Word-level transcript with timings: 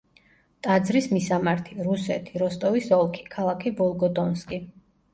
ტაძრის 0.67 1.07
მისამართი: 1.17 1.77
რუსეთი, 1.89 2.35
როსტოვის 2.47 2.91
ოლქი, 3.01 3.31
ქალაქი 3.39 3.77
ვოლგოდონსკი. 3.83 4.65